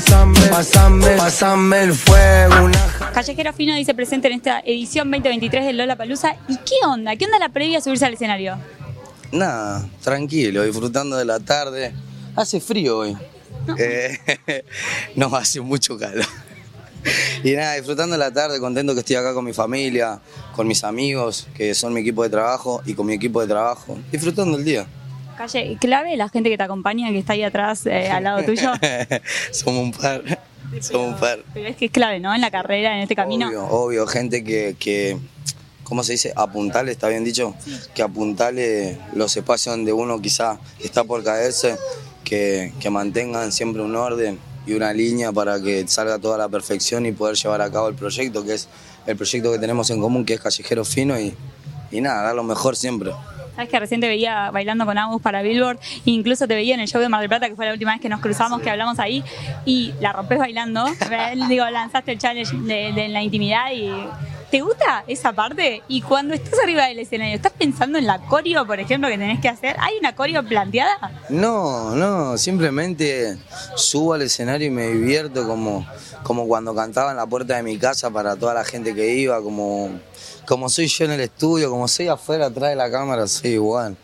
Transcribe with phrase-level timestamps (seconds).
[0.00, 2.64] Pásame, pásame, pásame el fuego.
[2.64, 3.12] Una...
[3.12, 6.36] Callejero Fino dice presente en esta edición 2023 del Lola Palusa.
[6.48, 7.16] ¿Y qué onda?
[7.16, 8.56] ¿Qué onda la previa a subirse al escenario?
[9.30, 11.92] Nada, tranquilo, disfrutando de la tarde.
[12.34, 13.16] Hace frío hoy.
[13.78, 14.64] Eh,
[15.16, 16.24] no, hace mucho calor.
[17.44, 20.20] Y nada, disfrutando de la tarde, contento que estoy acá con mi familia,
[20.54, 23.98] con mis amigos, que son mi equipo de trabajo, y con mi equipo de trabajo.
[24.12, 24.86] Disfrutando el día.
[25.40, 28.72] Calle, clave la gente que te acompaña, que está ahí atrás, eh, al lado tuyo.
[29.52, 30.22] Somos un par.
[30.82, 31.38] Somos un par.
[31.54, 32.34] Pero es que es clave, ¿no?
[32.34, 33.48] En la carrera, en este camino.
[33.48, 35.16] Obvio, obvio, gente que, que
[35.82, 36.34] ¿cómo se dice?
[36.36, 37.54] Apuntale, ¿está bien dicho?
[37.94, 41.78] Que apuntale los espacios donde uno quizá está por caerse,
[42.22, 47.06] que, que mantengan siempre un orden y una línea para que salga toda la perfección
[47.06, 48.68] y poder llevar a cabo el proyecto, que es
[49.06, 51.34] el proyecto que tenemos en común, que es Callejero Fino, y,
[51.90, 53.12] y nada, dar lo mejor siempre.
[53.60, 56.88] Sabes que recién te veía bailando con Agus para Billboard, incluso te veía en el
[56.88, 58.98] show de Mar del Plata, que fue la última vez que nos cruzamos, que hablamos
[58.98, 59.22] ahí,
[59.66, 60.86] y la rompes bailando.
[61.50, 63.92] Digo, lanzaste el challenge de, de la intimidad y
[64.50, 65.84] ¿Te gusta esa parte?
[65.86, 69.40] Y cuando estás arriba del escenario, ¿estás pensando en la coreo, por ejemplo, que tenés
[69.40, 69.76] que hacer?
[69.78, 71.24] ¿Hay una coreo planteada?
[71.28, 73.38] No, no, simplemente
[73.76, 75.86] subo al escenario y me divierto como,
[76.24, 79.40] como cuando cantaba en la puerta de mi casa para toda la gente que iba,
[79.40, 80.00] como,
[80.48, 83.96] como soy yo en el estudio, como soy afuera, atrás de la cámara, soy igual.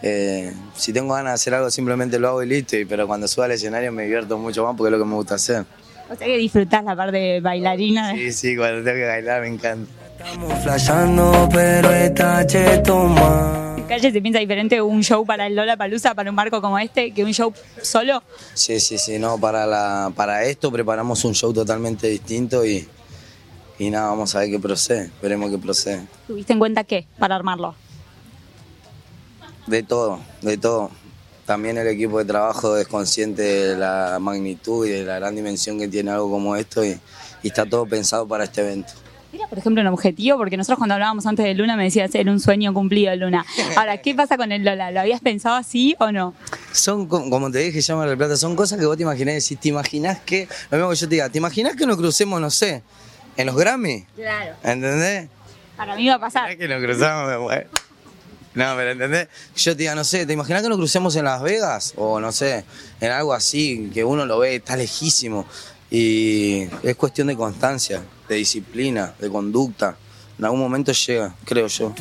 [0.00, 3.46] Eh, si tengo ganas de hacer algo, simplemente lo hago y listo, pero cuando subo
[3.46, 5.66] al escenario me divierto mucho más porque es lo que me gusta hacer.
[6.10, 8.14] O sea que disfrutás la parte bailarina.
[8.14, 9.90] Sí, sí, cuando tengo que bailar me encanta.
[10.18, 13.68] Estamos flashando, pero está cheto más.
[13.88, 17.12] Calle se piensa diferente un show para el Lola Palusa, para un marco como este,
[17.12, 18.22] que un show solo.
[18.52, 22.86] Sí, sí, sí, no, para, la, para esto preparamos un show totalmente distinto y,
[23.78, 26.06] y nada, vamos a ver qué procede, veremos qué procede.
[26.26, 27.74] ¿Tuviste en cuenta qué para armarlo?
[29.66, 30.90] De todo, de todo.
[31.48, 35.78] También el equipo de trabajo es consciente de la magnitud y de la gran dimensión
[35.78, 36.90] que tiene algo como esto y,
[37.42, 38.92] y está todo pensado para este evento.
[39.32, 42.30] Era, por ejemplo, un objetivo, porque nosotros cuando hablábamos antes de Luna me decías, era
[42.30, 43.46] un sueño cumplido, Luna.
[43.76, 44.90] Ahora, ¿qué pasa con el Lola?
[44.90, 46.34] ¿Lo habías pensado así o no?
[46.72, 49.58] Son, co- como te dije, llama del Plata, son cosas que vos te imaginás, decís,
[49.58, 52.50] ¿te imaginás que, lo mismo que yo te diga, ¿te imaginás que nos crucemos, no
[52.50, 52.82] sé,
[53.38, 54.04] en los Grammy?
[54.16, 54.54] Claro.
[54.62, 55.28] ¿Entendés?
[55.78, 56.56] Para mí va a pasar.
[56.58, 57.64] que nos cruzamos, güey.
[58.58, 59.28] No, pero ¿entendés?
[59.54, 61.92] Yo te diga, no sé, ¿te imaginas que nos crucemos en Las Vegas?
[61.94, 62.64] O no sé,
[63.00, 65.46] en algo así, que uno lo ve, está lejísimo.
[65.92, 69.96] Y es cuestión de constancia, de disciplina, de conducta.
[70.40, 71.94] En algún momento llega, creo yo.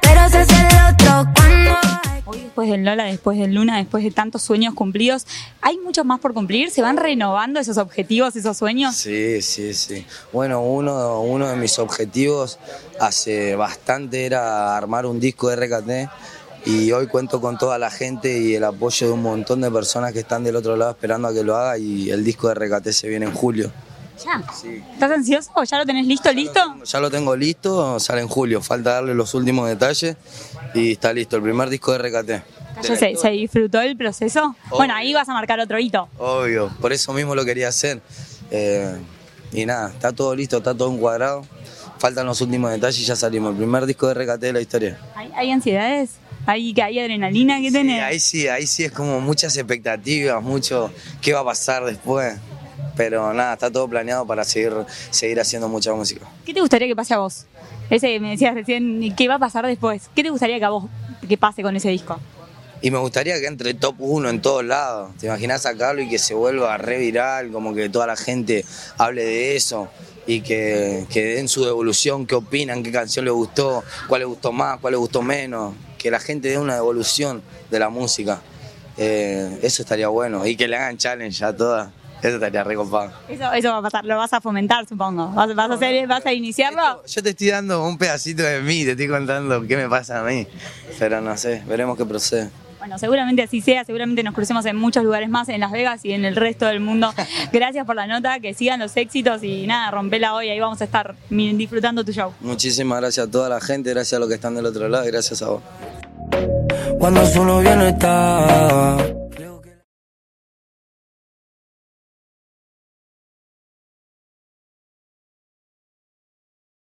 [0.00, 4.42] Pero se el otro cuando Hoy después del Lola, después del Luna, después de tantos
[4.42, 5.26] sueños cumplidos,
[5.62, 6.70] ¿hay muchos más por cumplir?
[6.70, 8.94] ¿Se van renovando esos objetivos, esos sueños?
[8.94, 10.04] Sí, sí, sí.
[10.30, 12.58] Bueno, uno, de mis objetivos
[13.00, 18.38] hace bastante era armar un disco de RKT y hoy cuento con toda la gente
[18.38, 21.32] y el apoyo de un montón de personas que están del otro lado esperando a
[21.32, 23.72] que lo haga y el disco de RKT se viene en julio.
[24.24, 24.42] ¿Ya?
[24.52, 24.82] Sí.
[24.92, 25.50] ¿Estás ansioso?
[25.64, 26.60] ¿Ya lo tenés listo, listo?
[26.84, 30.16] Ya lo tengo listo, sale en julio, falta darle los últimos detalles
[30.74, 32.28] y está listo, el primer disco de RKT.
[32.82, 34.54] ¿Ya se, se disfrutó el proceso?
[34.70, 36.08] Bueno, ahí vas a marcar otro hito.
[36.18, 38.00] Obvio, por eso mismo lo quería hacer.
[38.50, 38.96] Eh,
[39.52, 41.44] y nada, está todo listo, está todo encuadrado.
[41.98, 43.50] Faltan los últimos detalles y ya salimos.
[43.52, 44.98] El primer disco de RKT de la historia.
[45.16, 46.10] ¿Hay, hay ansiedades?
[46.46, 47.58] ¿Hay, que hay adrenalina?
[47.60, 48.02] ¿Qué Sí, tenés?
[48.02, 50.90] ahí sí, ahí sí es como muchas expectativas, mucho
[51.20, 52.36] qué va a pasar después.
[52.96, 54.72] Pero nada, está todo planeado para seguir,
[55.10, 56.26] seguir haciendo mucha música.
[56.44, 57.46] ¿Qué te gustaría que pase a vos?
[57.90, 60.10] Ese que me decías recién, ¿qué va a pasar después?
[60.14, 60.84] ¿Qué te gustaría que a vos
[61.26, 62.18] que pase con ese disco?
[62.80, 65.10] Y me gustaría que entre top 1 en todos lados.
[65.18, 67.50] ¿Te imaginas sacarlo y que se vuelva re viral?
[67.50, 68.64] Como que toda la gente
[68.98, 69.88] hable de eso
[70.26, 74.52] y que, que den su devolución, qué opinan, qué canción les gustó, cuál les gustó
[74.52, 75.74] más, cuál les gustó menos.
[75.96, 78.42] Que la gente dé una devolución de la música.
[78.96, 80.46] Eh, eso estaría bueno.
[80.46, 81.90] Y que le hagan challenge a todas.
[82.22, 83.12] Eso estaría recopado.
[83.28, 85.28] Eso, eso va a pasar, lo vas a fomentar, supongo.
[85.30, 87.04] ¿Vas, vas a, hacer, vas a iniciarlo?
[87.06, 90.24] Yo te estoy dando un pedacito de mí, te estoy contando qué me pasa a
[90.24, 90.46] mí.
[90.98, 92.50] Pero no sé, veremos qué procede.
[92.78, 96.12] Bueno, seguramente así sea, seguramente nos crucemos en muchos lugares más, en Las Vegas y
[96.12, 97.12] en el resto del mundo.
[97.52, 100.84] Gracias por la nota, que sigan los éxitos y nada, rompela hoy, ahí vamos a
[100.84, 102.32] estar disfrutando tu show.
[102.40, 105.10] Muchísimas gracias a toda la gente, gracias a los que están del otro lado y
[105.10, 105.62] gracias a vos.
[106.98, 109.07] Cuando solo bien está.